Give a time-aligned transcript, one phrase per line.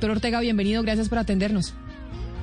[0.00, 1.74] Doctor Ortega, bienvenido, gracias por atendernos.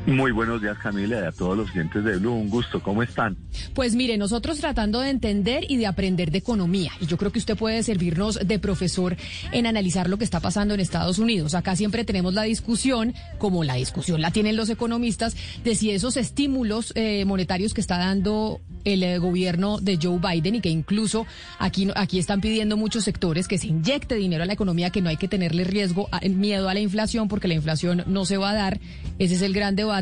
[0.08, 2.32] Muy buenos días, Camila, y a todos los clientes de Blue.
[2.32, 2.82] Un gusto.
[2.82, 3.36] ¿Cómo están?
[3.74, 6.94] Pues mire, nosotros tratando de entender y de aprender de economía.
[7.02, 9.18] Y yo creo que usted puede servirnos de profesor
[9.52, 11.56] en analizar lo que está pasando en Estados Unidos.
[11.56, 15.36] Acá siempre tenemos la discusión, como la discusión la tienen los economistas,
[15.66, 20.56] de si esos estímulos eh, monetarios que está dando el eh, gobierno de Joe Biden
[20.56, 21.28] y que incluso
[21.60, 25.10] aquí, aquí están pidiendo muchos sectores que se inyecte dinero a la economía, que no
[25.10, 28.52] hay que tenerle riesgo, a, miedo a la inflación, porque la inflación no se va
[28.52, 28.80] a dar.
[29.20, 29.97] Ese es el gran debate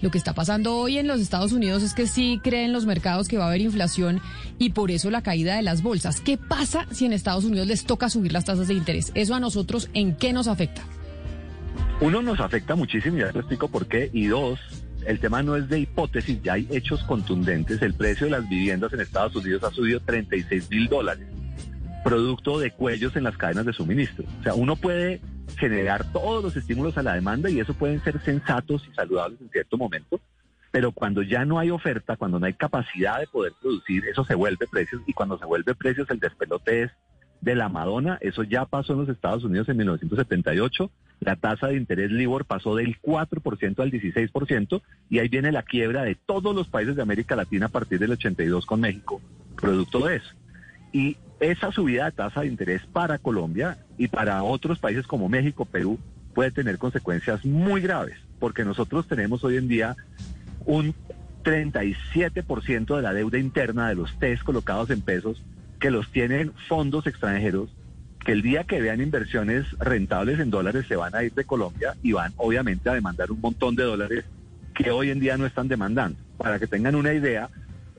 [0.00, 3.28] lo que está pasando hoy en los Estados Unidos es que sí creen los mercados
[3.28, 4.20] que va a haber inflación
[4.58, 6.20] y por eso la caída de las bolsas.
[6.20, 9.12] ¿Qué pasa si en Estados Unidos les toca subir las tasas de interés?
[9.14, 10.82] ¿Eso a nosotros en qué nos afecta?
[12.00, 14.58] Uno nos afecta muchísimo, ya te explico por qué, y dos,
[15.06, 17.80] el tema no es de hipótesis, ya hay hechos contundentes.
[17.80, 21.26] El precio de las viviendas en Estados Unidos ha subido 36 mil dólares,
[22.04, 24.24] producto de cuellos en las cadenas de suministro.
[24.40, 25.20] O sea, uno puede
[25.56, 29.50] generar todos los estímulos a la demanda y eso pueden ser sensatos y saludables en
[29.50, 30.20] cierto momento,
[30.70, 34.34] pero cuando ya no hay oferta, cuando no hay capacidad de poder producir, eso se
[34.34, 36.90] vuelve precios y cuando se vuelve precios el despelote es
[37.40, 41.76] de la Madonna, eso ya pasó en los Estados Unidos en 1978, la tasa de
[41.76, 46.68] interés LIBOR pasó del 4% al 16% y ahí viene la quiebra de todos los
[46.68, 49.20] países de América Latina a partir del 82 con México,
[49.56, 50.34] producto de eso.
[50.92, 55.64] Y esa subida de tasa de interés para Colombia y para otros países como México,
[55.64, 55.98] Perú,
[56.34, 59.96] puede tener consecuencias muy graves, porque nosotros tenemos hoy en día
[60.64, 60.94] un
[61.44, 65.42] 37% de la deuda interna de los test colocados en pesos
[65.78, 67.70] que los tienen fondos extranjeros
[68.26, 71.94] que el día que vean inversiones rentables en dólares se van a ir de Colombia
[72.02, 74.24] y van obviamente a demandar un montón de dólares
[74.74, 76.18] que hoy en día no están demandando.
[76.36, 77.48] Para que tengan una idea,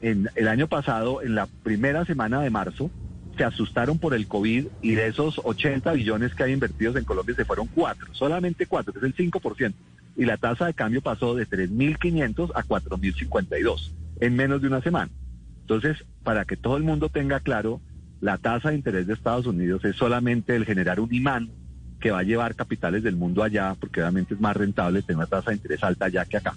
[0.01, 2.91] en el año pasado, en la primera semana de marzo,
[3.37, 7.35] se asustaron por el COVID y de esos 80 billones que hay invertidos en Colombia
[7.35, 9.73] se fueron cuatro, solamente cuatro, que es el 5%.
[10.17, 15.11] Y la tasa de cambio pasó de 3.500 a 4.052 en menos de una semana.
[15.61, 17.79] Entonces, para que todo el mundo tenga claro,
[18.19, 21.49] la tasa de interés de Estados Unidos es solamente el generar un imán
[21.99, 25.27] que va a llevar capitales del mundo allá, porque obviamente es más rentable tener una
[25.27, 26.55] tasa de interés alta allá que acá.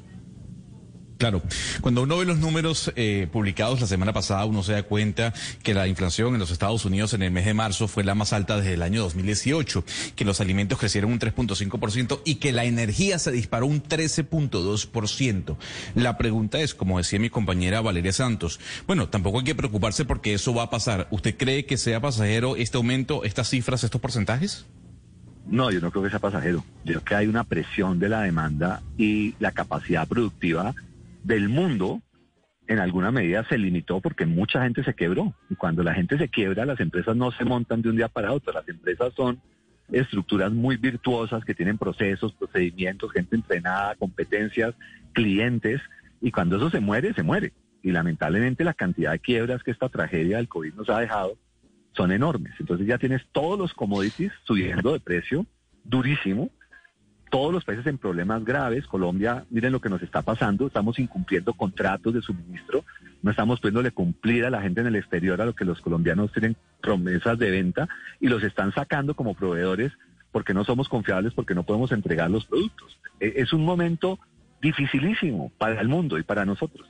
[1.21, 1.43] Claro,
[1.83, 5.75] cuando uno ve los números eh, publicados la semana pasada, uno se da cuenta que
[5.75, 8.57] la inflación en los Estados Unidos en el mes de marzo fue la más alta
[8.57, 9.85] desde el año 2018,
[10.17, 15.57] que los alimentos crecieron un 3.5% y que la energía se disparó un 13.2%.
[15.95, 20.33] La pregunta es, como decía mi compañera Valeria Santos, bueno, tampoco hay que preocuparse porque
[20.33, 21.07] eso va a pasar.
[21.11, 24.65] ¿Usted cree que sea pasajero este aumento, estas cifras, estos porcentajes?
[25.47, 26.65] No, yo no creo que sea pasajero.
[26.87, 30.75] Yo creo que hay una presión de la demanda y la capacidad productiva
[31.23, 32.01] del mundo
[32.67, 35.35] en alguna medida se limitó porque mucha gente se quebró.
[35.49, 38.33] Y cuando la gente se quiebra, las empresas no se montan de un día para
[38.33, 38.53] otro.
[38.53, 39.41] Las empresas son
[39.91, 44.75] estructuras muy virtuosas que tienen procesos, procedimientos, gente entrenada, competencias,
[45.13, 45.81] clientes.
[46.21, 47.53] Y cuando eso se muere, se muere.
[47.83, 51.37] Y lamentablemente la cantidad de quiebras que esta tragedia del COVID nos ha dejado
[51.97, 52.53] son enormes.
[52.61, 55.45] Entonces ya tienes todos los commodities subiendo de precio
[55.83, 56.51] durísimo
[57.31, 58.87] todos los países en problemas graves.
[58.87, 62.85] Colombia, miren lo que nos está pasando, estamos incumpliendo contratos de suministro,
[63.23, 66.33] no estamos pudiéndole cumplir a la gente en el exterior a lo que los colombianos
[66.33, 67.89] tienen promesas de venta
[68.21, 69.93] y los están sacando como proveedores
[70.33, 72.99] porque no somos confiables, porque no podemos entregar los productos.
[73.19, 74.19] E, es un momento
[74.61, 76.89] dificilísimo para el mundo y para nosotros.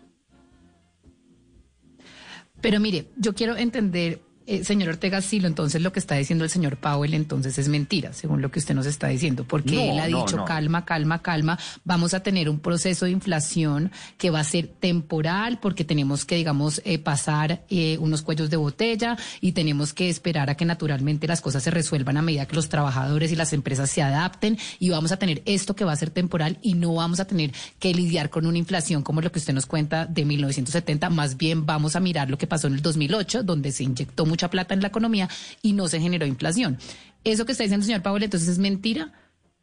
[2.61, 6.51] Pero mire, yo quiero entender eh, señor Ortega Silo, entonces lo que está diciendo el
[6.51, 10.07] señor Powell entonces es mentira, según lo que usted nos está diciendo, porque él ha
[10.07, 14.67] dicho calma, calma, calma, vamos a tener un proceso de inflación que va a ser
[14.67, 20.09] temporal porque tenemos que, digamos, eh, pasar eh, unos cuellos de botella y tenemos que
[20.09, 23.53] esperar a que naturalmente las cosas se resuelvan a medida que los trabajadores y las
[23.53, 26.93] empresas se adapten y vamos a tener esto que va a ser temporal y no
[26.95, 30.25] vamos a tener que lidiar con una inflación como lo que usted nos cuenta de
[30.25, 34.27] 1970, más bien vamos a mirar lo que pasó en el 2008, donde se inyectó
[34.27, 35.29] mucho plata en la economía
[35.63, 36.79] y no se generó inflación.
[37.25, 39.13] ¿Eso que está diciendo el señor Paul entonces es mentira?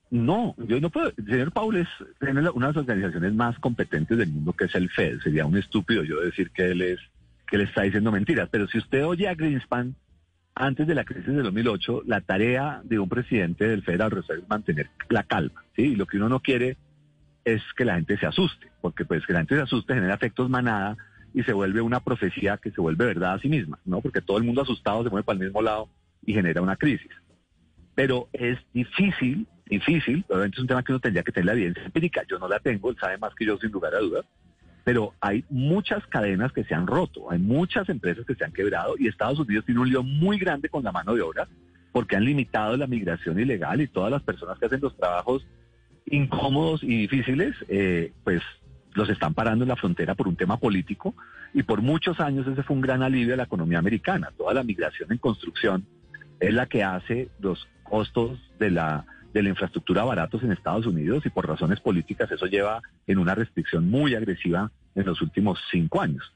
[0.10, 1.12] No, yo no puedo.
[1.18, 1.88] El señor Paul es
[2.22, 5.20] una de las organizaciones más competentes del mundo que es el FED.
[5.22, 7.00] Sería un estúpido yo decir que él es
[7.48, 8.50] que le está diciendo mentiras.
[8.52, 9.96] Pero si usted oye a Greenspan
[10.56, 14.50] antes de la crisis de 2008, la tarea de un presidente del Federal Reserve es
[14.50, 15.84] mantener la calma, ¿sí?
[15.84, 16.78] Y lo que uno no quiere
[17.46, 20.50] es que la gente se asuste, porque pues que la gente se asuste genera efectos
[20.50, 20.98] manada
[21.38, 24.02] y se vuelve una profecía que se vuelve verdad a sí misma, ¿no?
[24.02, 25.88] Porque todo el mundo asustado se mueve para el mismo lado
[26.26, 27.12] y genera una crisis.
[27.94, 31.86] Pero es difícil, difícil, obviamente es un tema que uno tendría que tener la evidencia
[31.86, 34.26] empírica, yo no la tengo, él sabe más que yo sin lugar a dudas,
[34.84, 38.96] pero hay muchas cadenas que se han roto, hay muchas empresas que se han quebrado
[38.98, 41.48] y Estados Unidos tiene un lío muy grande con la mano de obra
[41.92, 45.46] porque han limitado la migración ilegal y todas las personas que hacen los trabajos
[46.08, 48.42] incómodos y difíciles, eh, pues
[48.94, 51.16] los están parando en la frontera por un tema político
[51.54, 54.32] y por muchos años ese fue un gran alivio a la economía americana.
[54.38, 55.86] Toda la migración en construcción
[56.40, 61.26] es la que hace los costos de la de la infraestructura baratos en Estados Unidos
[61.26, 66.02] y por razones políticas eso lleva en una restricción muy agresiva en los últimos cinco
[66.02, 66.34] años.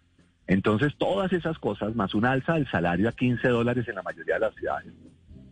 [0.47, 4.35] Entonces, todas esas cosas, más un alza del salario a 15 dólares en la mayoría
[4.35, 4.93] de las ciudades,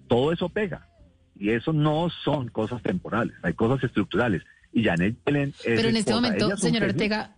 [0.08, 0.88] todo eso pega.
[1.36, 4.44] Y eso no son cosas temporales, hay cosas estructurales.
[4.72, 7.36] Y Janet Yellen Pero en este momento, señor Ortega,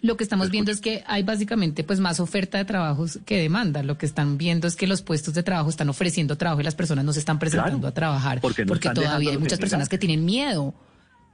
[0.00, 3.82] lo que estamos viendo es que hay básicamente pues más oferta de trabajos que demanda.
[3.82, 6.74] Lo que están viendo es que los puestos de trabajo están ofreciendo trabajo y las
[6.74, 10.74] personas no se están presentando a trabajar porque, todavía hay muchas personas que tienen miedo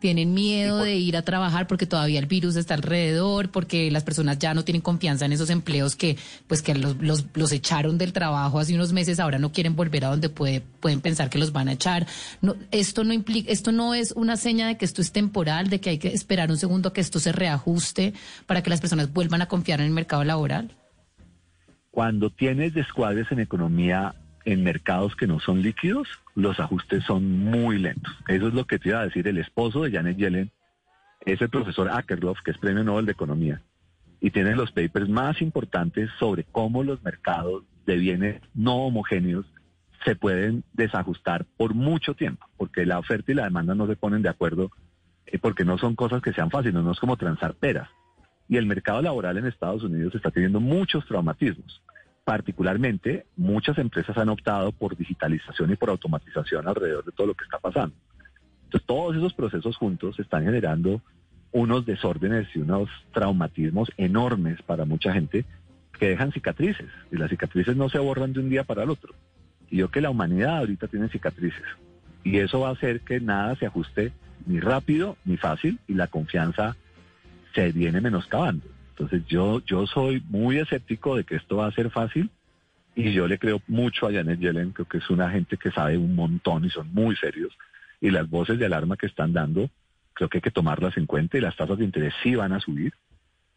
[0.02, 4.36] tienen miedo de ir a trabajar porque todavía el virus está alrededor, porque las personas
[4.36, 6.16] ya no tienen confianza en esos empleos que
[6.48, 10.04] pues que los, los, los echaron del trabajo hace unos meses, ahora no quieren volver
[10.04, 12.08] a donde puede, pueden pensar que los van a echar.
[12.40, 15.80] No, esto no implica, esto no es una seña de que esto es temporal, de
[15.80, 18.12] que hay que esperar un segundo a que esto se reajuste
[18.46, 20.72] para que las personas vuelvan a confiar en el mercado laboral.
[21.92, 27.78] Cuando tienes descuadres en economía en mercados que no son líquidos, los ajustes son muy
[27.78, 28.12] lentos.
[28.28, 30.50] Eso es lo que te iba a decir el esposo de Janet Yellen,
[31.24, 33.62] es el profesor Akerlof, que es premio Nobel de Economía,
[34.20, 39.46] y tiene los papers más importantes sobre cómo los mercados de bienes no homogéneos
[40.04, 44.22] se pueden desajustar por mucho tiempo, porque la oferta y la demanda no se ponen
[44.22, 44.70] de acuerdo,
[45.26, 47.88] eh, porque no son cosas que sean fáciles, no es como transar peras.
[48.48, 51.80] Y el mercado laboral en Estados Unidos está teniendo muchos traumatismos
[52.24, 57.44] particularmente muchas empresas han optado por digitalización y por automatización alrededor de todo lo que
[57.44, 57.94] está pasando.
[58.64, 61.00] Entonces todos esos procesos juntos están generando
[61.50, 65.44] unos desórdenes y unos traumatismos enormes para mucha gente
[65.98, 69.14] que dejan cicatrices y las cicatrices no se borran de un día para el otro.
[69.70, 71.64] Y yo que la humanidad ahorita tiene cicatrices
[72.24, 74.12] y eso va a hacer que nada se ajuste
[74.46, 76.76] ni rápido ni fácil y la confianza
[77.54, 78.66] se viene menoscabando.
[78.92, 82.30] Entonces yo, yo soy muy escéptico de que esto va a ser fácil
[82.94, 85.96] y yo le creo mucho a Janet Yellen, creo que es una gente que sabe
[85.96, 87.56] un montón y son muy serios
[88.00, 89.70] y las voces de alarma que están dando
[90.12, 92.60] creo que hay que tomarlas en cuenta y las tasas de interés sí van a
[92.60, 92.92] subir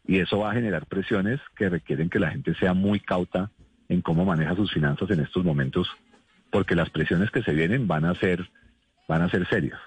[0.06, 3.50] y eso va a generar presiones que requieren que la gente sea muy cauta
[3.90, 5.86] en cómo maneja sus finanzas en estos momentos
[6.50, 8.48] porque las presiones que se vienen van a ser
[9.06, 9.78] van a ser serias.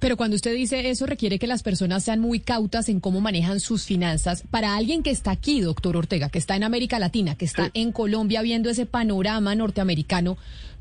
[0.00, 3.60] Pero cuando usted dice eso requiere que las personas sean muy cautas en cómo manejan
[3.60, 4.44] sus finanzas.
[4.50, 7.92] Para alguien que está aquí, doctor Ortega, que está en América Latina, que está en
[7.92, 10.36] Colombia viendo ese panorama norteamericano,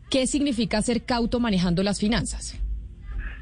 [0.10, 2.60] ¿qué significa ser cauto manejando las finanzas?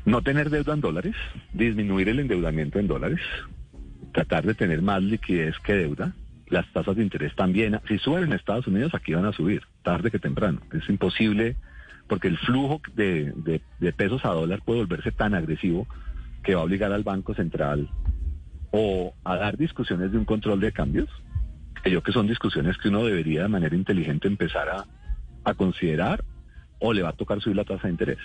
[0.05, 1.15] No tener deuda en dólares,
[1.53, 3.19] disminuir el endeudamiento en dólares,
[4.11, 6.13] tratar de tener más liquidez que deuda.
[6.47, 10.11] Las tasas de interés también, si suben en Estados Unidos, aquí van a subir, tarde
[10.11, 10.61] que temprano.
[10.73, 11.55] Es imposible
[12.07, 13.61] porque el flujo de,
[13.95, 15.87] pesos a dólar puede volverse tan agresivo
[16.43, 17.89] que va a obligar al Banco Central
[18.71, 21.09] o a dar discusiones de un control de cambios,
[21.85, 24.85] yo que son discusiones que uno debería de manera inteligente empezar a,
[25.43, 26.23] a considerar,
[26.79, 28.19] o le va a tocar subir la tasa de interés.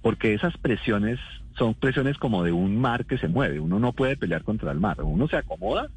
[0.00, 1.20] Porque esas presiones
[1.56, 4.80] son presiones como de un mar que se mueve, uno no puede pelear contra el
[4.80, 5.88] mar, uno se acomoda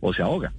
[0.00, 0.52] o se ahoga.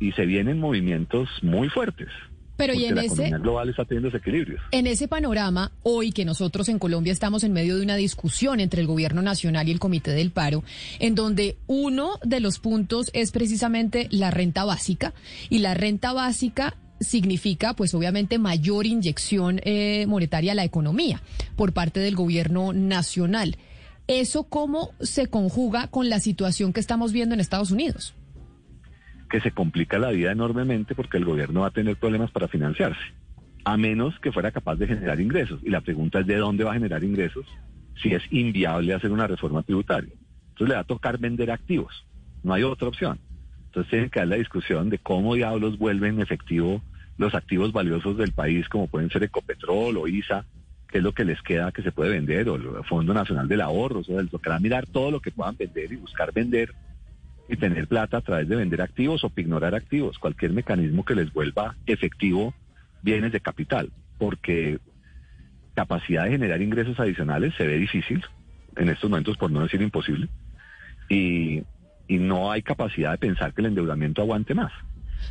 [0.00, 2.08] Y se vienen movimientos muy fuertes.
[2.56, 4.60] Pero y en la ese global está teniendo equilibrios.
[4.70, 8.80] En ese panorama, hoy que nosotros en Colombia estamos en medio de una discusión entre
[8.80, 10.62] el gobierno nacional y el comité del paro,
[10.98, 15.14] en donde uno de los puntos es precisamente la renta básica
[15.48, 21.20] y la renta básica significa, pues obviamente, mayor inyección eh, monetaria a la economía
[21.56, 23.56] por parte del gobierno nacional.
[24.08, 28.14] ¿Eso cómo se conjuga con la situación que estamos viendo en Estados Unidos?
[29.32, 33.00] Que se complica la vida enormemente porque el gobierno va a tener problemas para financiarse,
[33.64, 35.58] a menos que fuera capaz de generar ingresos.
[35.62, 37.46] Y la pregunta es de dónde va a generar ingresos
[38.02, 40.12] si es inviable hacer una reforma tributaria.
[40.50, 42.04] Entonces le va a tocar vender activos,
[42.42, 43.18] no hay otra opción.
[43.68, 46.82] Entonces tiene que dar la discusión de cómo diablos vuelven efectivo
[47.16, 50.44] los activos valiosos del país, como pueden ser Ecopetrol o ISA,
[50.90, 53.62] que es lo que les queda que se puede vender, o el Fondo Nacional del
[53.62, 56.74] Ahorro, o sea, tocará mirar todo lo que puedan vender y buscar vender
[57.52, 61.30] y tener plata a través de vender activos o ignorar activos, cualquier mecanismo que les
[61.30, 62.54] vuelva efectivo
[63.02, 64.78] bienes de capital, porque
[65.74, 68.24] capacidad de generar ingresos adicionales se ve difícil
[68.76, 70.28] en estos momentos, por no decir imposible,
[71.10, 71.62] y,
[72.08, 74.72] y no hay capacidad de pensar que el endeudamiento aguante más.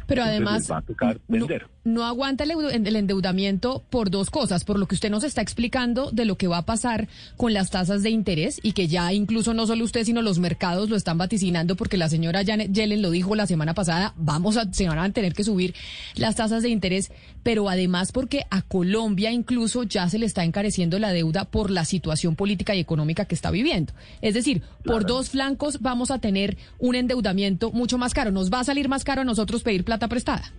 [0.05, 1.65] Pero además, va a tocar vender.
[1.83, 6.25] No, aguanta el, endeudamiento por dos cosas, por lo que usted nos está explicando de
[6.25, 7.07] lo que va a pasar
[7.37, 10.91] con las tasas de interés y que ya incluso no solo usted, sino los mercados
[10.91, 14.71] lo están vaticinando porque la señora Janet Yellen lo dijo la semana pasada, vamos a,
[14.71, 15.73] se van a tener que subir
[16.13, 17.11] las tasas de interés,
[17.41, 21.83] pero además porque a Colombia incluso ya se le está encareciendo la deuda por la
[21.83, 23.91] situación política y económica que está viviendo.
[24.21, 28.29] Es decir, por dos flancos vamos a tener un endeudamiento mucho más caro.
[28.29, 30.53] Nos va a salir más caro a nosotros pedir plata prestada.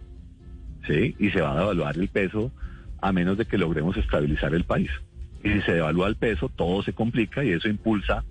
[0.87, 2.51] Sí, y se va a devaluar el peso
[3.01, 4.91] a menos de que logremos estabilizar el país.
[5.43, 8.25] Y si se devalúa el peso, todo se complica y eso impulsa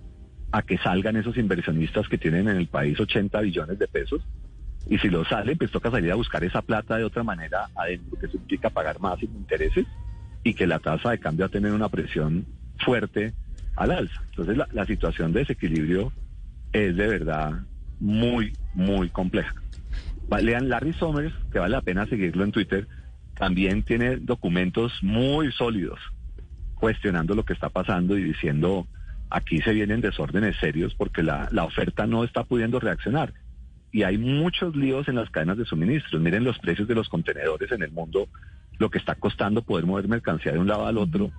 [0.50, 4.22] a que salgan esos inversionistas que tienen en el país 80 billones de pesos.
[4.88, 8.18] Y si lo salen, pues toca salir a buscar esa plata de otra manera adentro,
[8.18, 9.86] que eso implica pagar más intereses
[10.42, 12.44] y que la tasa de cambio va a tener una presión
[12.78, 13.32] fuerte
[13.76, 14.22] al alza.
[14.30, 16.12] Entonces la situación de desequilibrio
[16.72, 17.60] es de verdad
[18.00, 19.54] muy, muy compleja.
[20.40, 22.88] Lean Larry Summers, que vale la pena seguirlo en Twitter,
[23.34, 25.98] también tiene documentos muy sólidos
[26.74, 28.86] cuestionando lo que está pasando y diciendo
[29.30, 33.32] aquí se vienen desórdenes serios porque la, la oferta no está pudiendo reaccionar.
[33.92, 36.20] Y hay muchos líos en las cadenas de suministros.
[36.20, 38.28] Miren los precios de los contenedores en el mundo,
[38.78, 41.30] lo que está costando poder mover mercancía de un lado al otro,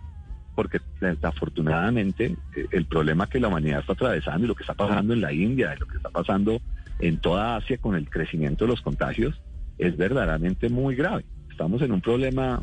[0.55, 5.13] porque desafortunadamente eh, el problema que la humanidad está atravesando y lo que está pasando
[5.13, 6.61] en la India y lo que está pasando
[6.99, 9.41] en toda Asia con el crecimiento de los contagios
[9.77, 11.25] es verdaderamente muy grave.
[11.49, 12.61] Estamos en un problema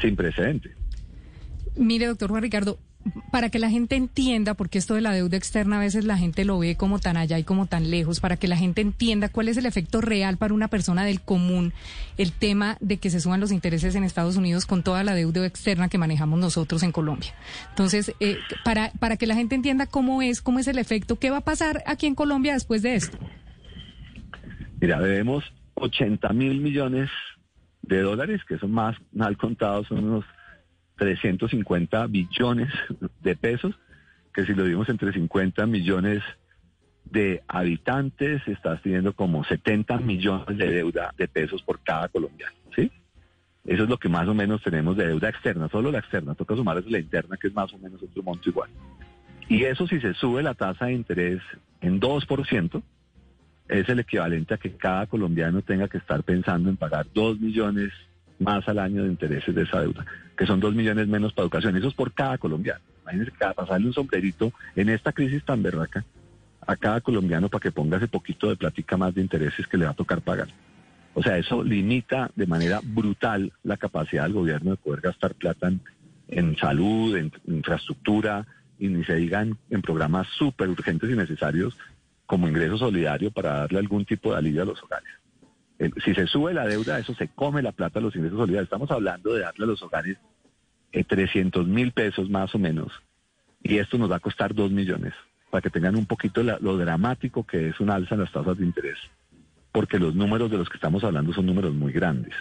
[0.00, 0.74] sin precedente.
[1.78, 2.76] Mire, doctor Juan Ricardo,
[3.30, 6.44] para que la gente entienda, porque esto de la deuda externa a veces la gente
[6.44, 9.48] lo ve como tan allá y como tan lejos, para que la gente entienda cuál
[9.48, 11.72] es el efecto real para una persona del común,
[12.16, 15.46] el tema de que se suban los intereses en Estados Unidos con toda la deuda
[15.46, 17.32] externa que manejamos nosotros en Colombia.
[17.70, 21.30] Entonces, eh, para, para que la gente entienda cómo es, cómo es el efecto, ¿qué
[21.30, 23.18] va a pasar aquí en Colombia después de esto?
[24.80, 25.44] Mira, debemos
[25.74, 27.08] 80 mil millones
[27.82, 30.24] de dólares, que son más mal contados, son unos
[30.98, 32.68] 350 billones
[33.22, 33.74] de pesos,
[34.34, 36.22] que si lo dimos entre 50 millones
[37.04, 42.92] de habitantes, estás teniendo como 70 millones de deuda de pesos por cada colombiano, ¿sí?
[43.64, 46.54] Eso es lo que más o menos tenemos de deuda externa, solo la externa, toca
[46.54, 48.68] sumar la interna, que es más o menos otro monto igual.
[49.48, 51.40] Y eso si se sube la tasa de interés
[51.80, 52.82] en 2%,
[53.68, 57.92] es el equivalente a que cada colombiano tenga que estar pensando en pagar 2 millones
[58.38, 60.04] más al año de intereses de esa deuda,
[60.38, 61.76] que son 2 millones menos para educación.
[61.76, 62.80] Eso es por cada colombiano.
[63.02, 66.04] Imagínense cada pasarle un sombrerito en esta crisis tan berraca
[66.64, 69.86] a cada colombiano para que ponga ese poquito de platica más de intereses que le
[69.86, 70.48] va a tocar pagar.
[71.14, 75.72] O sea, eso limita de manera brutal la capacidad del gobierno de poder gastar plata
[76.28, 78.46] en, salud, en infraestructura,
[78.78, 81.76] y ni se digan en programas súper urgentes y necesarios
[82.26, 85.08] como ingreso solidario para darle algún tipo de alivio a los hogares.
[86.04, 88.66] Si se sube la deuda, eso se come la plata a los ingresos solidarios.
[88.66, 90.18] Estamos hablando de darle a los hogares
[90.92, 92.92] 300 eh, mil pesos más o menos.
[93.62, 95.14] Y esto nos va a costar 2 millones,
[95.50, 98.64] para que tengan un poquito lo dramático que es un alza en las tasas de
[98.64, 98.98] interés.
[99.72, 102.34] Porque los números de los que estamos hablando son números muy grandes.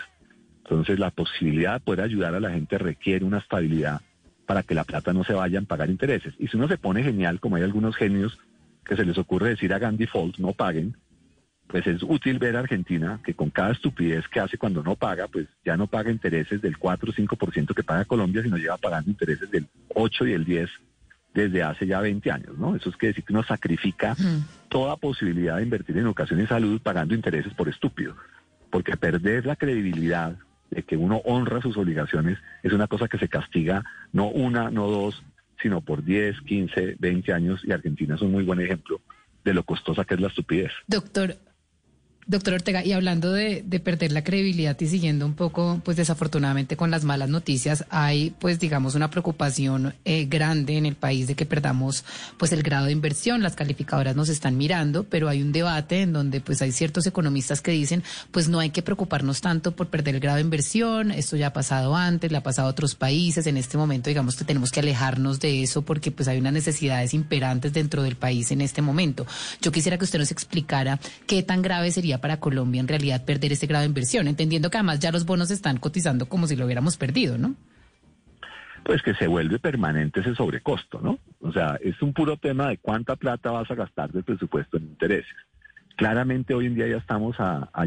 [0.63, 4.01] Entonces la posibilidad de poder ayudar a la gente requiere una estabilidad
[4.45, 6.33] para que la plata no se vaya a pagar intereses.
[6.39, 8.37] Y si uno se pone genial, como hay algunos genios
[8.85, 10.95] que se les ocurre decir hagan default, no paguen,
[11.67, 15.27] pues es útil ver a Argentina que con cada estupidez que hace cuando no paga,
[15.27, 19.11] pues ya no paga intereses del 4 o 5% que paga Colombia, sino lleva pagando
[19.11, 20.69] intereses del 8 y el 10
[21.33, 22.75] desde hace ya 20 años, ¿no?
[22.75, 24.15] Eso es que decir que uno sacrifica
[24.69, 28.15] toda posibilidad de invertir en educación y salud pagando intereses por estúpido,
[28.71, 30.35] porque perder la credibilidad
[30.71, 34.87] de que uno honra sus obligaciones es una cosa que se castiga no una, no
[34.87, 35.21] dos,
[35.61, 38.99] sino por 10, 15, 20 años y Argentina es un muy buen ejemplo
[39.43, 40.71] de lo costosa que es la estupidez.
[40.87, 41.37] Doctor,
[42.29, 46.91] Doctor Ortega, y hablando de, perder la credibilidad y siguiendo un poco, pues desafortunadamente con
[46.91, 51.45] las malas noticias, hay pues digamos una preocupación eh, grande en el país de que
[51.45, 52.03] perdamos
[52.37, 53.43] pues el grado de inversión.
[53.43, 57.61] Las calificadoras nos están mirando, pero hay un debate en donde pues hay ciertos economistas
[57.61, 61.11] que dicen pues no hay que preocuparnos tanto por perder el grado de inversión.
[61.11, 63.47] Esto ya ha pasado antes, le ha pasado a otros países.
[63.47, 67.13] En este momento digamos que tenemos que alejarnos de eso porque pues hay unas necesidades
[67.13, 69.25] imperantes dentro del país en este momento.
[69.61, 73.51] Yo quisiera que usted nos explicara qué tan grave sería para Colombia en realidad perder
[73.51, 76.65] ese grado de inversión, entendiendo que además ya los bonos están cotizando como si lo
[76.65, 77.55] hubiéramos perdido, ¿no?
[78.83, 81.19] Pues que se vuelve permanente ese sobrecosto, ¿no?
[81.41, 84.83] O sea, es un puro tema de cuánta plata vas a gastar del presupuesto en
[84.83, 85.35] intereses.
[85.97, 87.85] Claramente hoy en día ya estamos a, a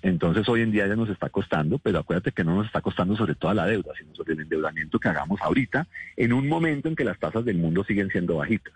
[0.00, 3.16] Entonces hoy en día ya nos está costando, pero acuérdate que no nos está costando
[3.16, 5.86] sobre toda la deuda, sino sobre el endeudamiento que hagamos ahorita,
[6.16, 8.72] en un momento en que las tasas del mundo siguen siendo bajitas.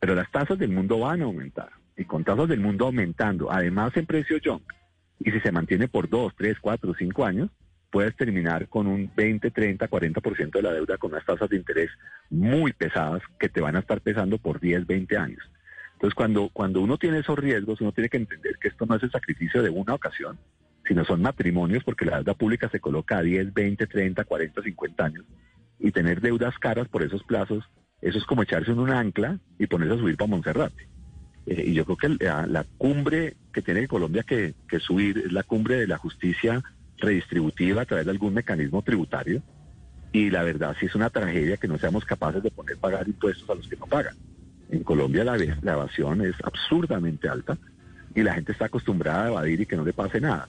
[0.00, 1.68] Pero las tasas del mundo van a aumentar.
[1.96, 4.62] Y con tasas del mundo aumentando, además en precio junk,
[5.20, 7.50] y si se mantiene por dos, tres, cuatro, cinco años,
[7.90, 11.90] puedes terminar con un 20, 30, 40% de la deuda con unas tasas de interés
[12.30, 15.50] muy pesadas que te van a estar pesando por 10, 20 años.
[15.94, 19.02] Entonces, cuando, cuando uno tiene esos riesgos, uno tiene que entender que esto no es
[19.02, 20.38] el sacrificio de una ocasión,
[20.86, 25.04] sino son matrimonios, porque la deuda pública se coloca a 10, 20, 30, 40, 50
[25.04, 25.24] años,
[25.78, 27.64] y tener deudas caras por esos plazos,
[28.02, 30.86] eso es como echarse en un ancla y ponerse a subir para Monserrate.
[31.46, 35.42] Eh, y yo creo que la, cumbre que tiene Colombia que, que subir es la
[35.42, 36.62] cumbre de la justicia
[36.98, 39.42] redistributiva a través de algún mecanismo tributario.
[40.12, 43.48] Y la verdad sí es una tragedia que no seamos capaces de poner pagar impuestos
[43.50, 44.16] a los que no pagan.
[44.70, 47.56] En Colombia la, la evasión es absurdamente alta
[48.14, 50.48] y la gente está acostumbrada a evadir y que no le pase nada.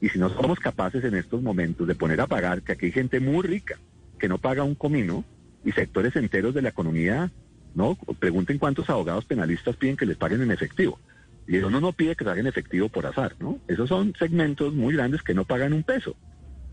[0.00, 2.92] Y si no somos capaces en estos momentos de poner a pagar, que aquí hay
[2.92, 3.78] gente muy rica
[4.18, 5.24] que no paga un comino
[5.64, 7.30] y sectores enteros de la economía,
[7.74, 7.96] ¿no?
[8.18, 10.98] Pregunten cuántos abogados penalistas piden que les paguen en efectivo.
[11.46, 13.58] Y uno no pide que paguen efectivo por azar, ¿no?
[13.66, 16.14] Esos son segmentos muy grandes que no pagan un peso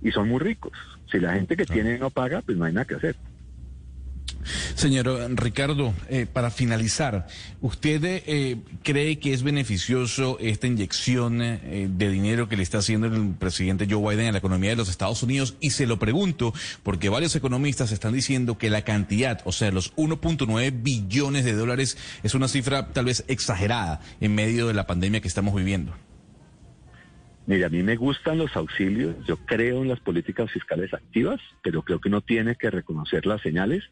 [0.01, 0.73] y son muy ricos.
[1.11, 3.15] Si la gente que tiene no paga, pues no hay nada que hacer.
[4.75, 7.27] Señor Ricardo, eh, para finalizar,
[7.61, 13.07] ¿usted eh, cree que es beneficioso esta inyección eh, de dinero que le está haciendo
[13.07, 15.55] el presidente Joe Biden a la economía de los Estados Unidos?
[15.59, 16.53] Y se lo pregunto
[16.83, 21.97] porque varios economistas están diciendo que la cantidad, o sea, los 1.9 billones de dólares,
[22.23, 25.93] es una cifra tal vez exagerada en medio de la pandemia que estamos viviendo.
[27.45, 31.81] Mire, a mí me gustan los auxilios, yo creo en las políticas fiscales activas, pero
[31.81, 33.89] creo que no tiene que reconocer las señales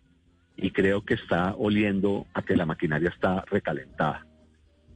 [0.57, 4.25] y creo que está oliendo a que la maquinaria está recalentada.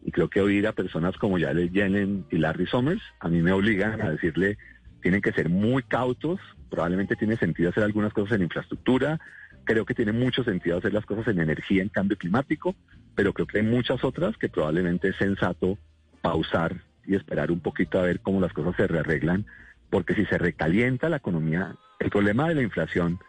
[0.03, 3.51] Y creo que oír a personas como Jared Yellen y Larry Summers a mí me
[3.51, 4.57] obligan a decirle,
[5.01, 6.39] tienen que ser muy cautos,
[6.69, 9.19] probablemente tiene sentido hacer algunas cosas en infraestructura,
[9.63, 12.75] creo que tiene mucho sentido hacer las cosas en energía, en cambio climático,
[13.15, 15.77] pero creo que hay muchas otras que probablemente es sensato
[16.21, 19.45] pausar y esperar un poquito a ver cómo las cosas se rearreglan,
[19.91, 23.19] porque si se recalienta la economía, el problema de la inflación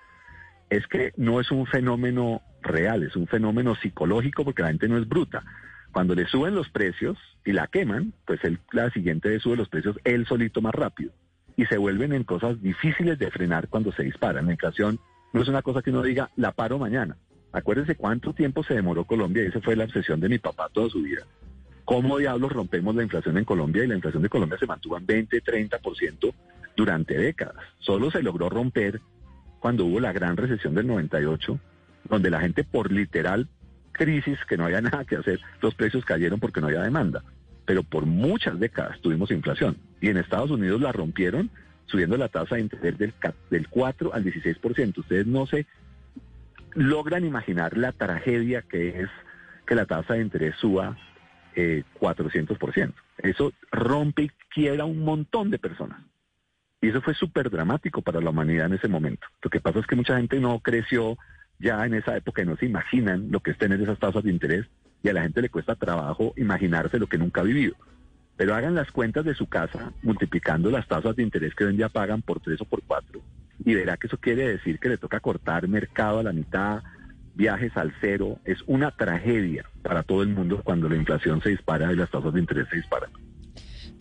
[0.73, 4.97] es que no es un fenómeno real, es un fenómeno psicológico porque la gente no
[4.97, 5.45] es bruta.
[5.93, 9.69] Cuando le suben los precios y la queman, pues el, la siguiente vez sube los
[9.69, 11.13] precios él solito más rápido.
[11.59, 14.47] Y se vuelven en cosas difíciles de frenar cuando se disparan.
[14.47, 14.99] La inflación
[15.35, 17.19] no es una cosa que uno diga, la paro mañana.
[17.53, 20.89] Acuérdense cuánto tiempo se demoró Colombia y esa fue la obsesión de mi papá toda
[20.89, 21.27] su vida.
[21.85, 23.85] ¿Cómo diablos rompemos la inflación en Colombia?
[23.85, 26.33] Y la inflación de Colombia se mantuvo en 20, 30%
[26.75, 27.63] durante décadas.
[27.79, 29.03] Solo se logró romper
[29.63, 31.57] cuando hubo la gran recesión del 98,
[32.11, 33.47] donde la gente por literal
[33.93, 37.23] crisis, que no había nada que hacer, los precios cayeron porque no había demanda.
[37.65, 39.77] Pero por muchas décadas tuvimos inflación.
[40.01, 41.49] Y en Estados Unidos la rompieron
[41.87, 43.15] subiendo la tasa de interés del,
[43.51, 44.99] del 4 al 16%.
[44.99, 45.65] Ustedes no se
[46.75, 49.11] logran imaginar la tragedia que es
[49.65, 50.99] que la tasa de interés suba
[51.55, 52.93] eh, 400%.
[53.19, 56.01] Eso rompe y quiebra un montón de personas.
[56.83, 59.27] Y eso fue súper dramático para la humanidad en ese momento.
[59.41, 61.17] Lo que pasa es que mucha gente no creció
[61.61, 64.31] ya en esa época y no se imaginan lo que es tener esas tasas de
[64.31, 64.67] interés
[65.01, 67.77] y a la gente le cuesta trabajo imaginarse lo que nunca ha vivido.
[68.37, 71.89] Pero hagan las cuentas de su casa multiplicando las tasas de interés que hoy ya
[71.89, 73.23] pagan por tres o por cuatro
[73.65, 76.83] y verá que eso quiere decir que le toca cortar mercado a la mitad,
[77.37, 78.39] viajes al cero.
[78.45, 82.35] Es una tragedia para todo el mundo cuando la inflación se dispara y las tasas
[82.35, 83.11] de interés se disparan.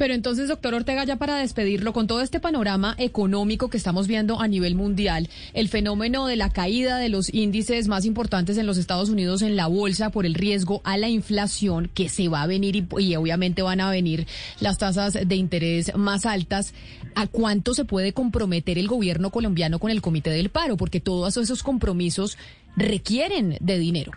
[0.02, 4.42] Pero entonces, doctor Ortega, ya para despedirlo, con todo este panorama económico que estamos viendo
[4.42, 8.80] a nivel mundial, el fenómeno de la caída de los índices más importantes en los
[8.80, 12.48] Estados Unidos en la bolsa por el riesgo a la inflación que se va a
[12.48, 14.26] venir y, obviamente van a venir
[14.60, 16.74] las tasas de interés más altas,
[17.14, 20.78] ¿a cuánto se puede comprometer el gobierno colombiano con el Comité del Paro?
[20.78, 22.40] Porque todos esos compromisos
[22.76, 24.14] requieren de dinero.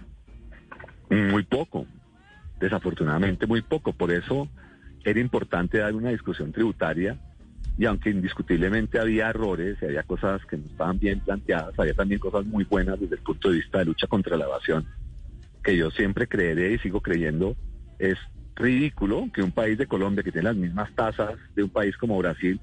[1.11, 1.85] Muy poco,
[2.59, 3.93] desafortunadamente muy poco.
[3.93, 4.49] Por eso
[5.05, 7.19] era importante dar una discusión tributaria
[7.77, 12.21] y aunque indiscutiblemente había errores y había cosas que no estaban bien planteadas, había también
[12.21, 14.87] cosas muy buenas desde el punto de vista de lucha contra la evasión,
[15.63, 17.57] que yo siempre creeré y sigo creyendo,
[17.99, 18.17] es
[18.55, 22.17] ridículo que un país de Colombia que tiene las mismas tasas de un país como
[22.19, 22.61] Brasil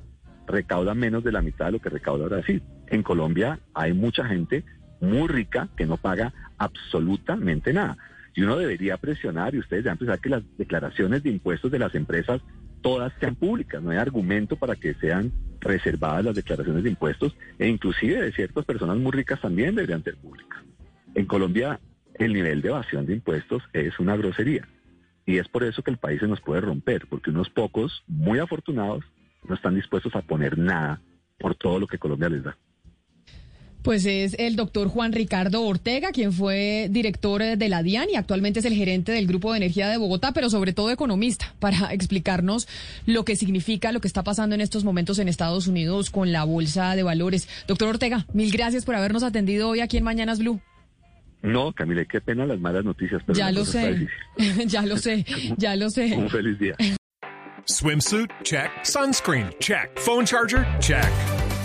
[0.47, 2.62] recauda menos de la mitad de lo que recauda Brasil.
[2.88, 4.63] En Colombia hay mucha gente
[5.01, 7.97] muy rica que no paga absolutamente nada.
[8.34, 11.94] Y uno debería presionar, y ustedes deben pensar que las declaraciones de impuestos de las
[11.96, 12.41] empresas
[12.82, 17.67] todas sean públicas, no hay argumento para que sean reservadas las declaraciones de impuestos, e
[17.67, 20.60] inclusive de ciertas personas muy ricas también deberían ser públicas.
[21.13, 21.80] En Colombia
[22.15, 24.67] el nivel de evasión de impuestos es una grosería.
[25.26, 28.39] Y es por eso que el país se nos puede romper, porque unos pocos muy
[28.39, 29.04] afortunados
[29.48, 31.02] no están dispuestos a poner nada
[31.39, 32.58] por todo lo que Colombia les da.
[33.82, 38.60] Pues es el doctor Juan Ricardo Ortega, quien fue director de la DIAN y actualmente
[38.60, 42.67] es el gerente del Grupo de Energía de Bogotá, pero sobre todo economista, para explicarnos
[43.06, 46.44] lo que significa lo que está pasando en estos momentos en Estados Unidos con la
[46.44, 47.48] bolsa de valores.
[47.67, 50.62] Doctor Ortega, mil gracias por habernos atendido hoy aquí en Mañanas Blue.
[51.41, 53.22] No, Camila, qué pena las malas noticias.
[53.26, 54.08] Pero ya lo sé,
[54.67, 55.26] ya lo sé,
[55.58, 56.15] ya lo sé.
[56.15, 56.76] Un feliz día.
[57.65, 58.30] Swimsuit?
[58.44, 58.72] Check.
[58.84, 59.50] Sunscreen?
[59.60, 59.98] Check.
[60.00, 60.65] Phone charger?
[60.80, 61.12] Check.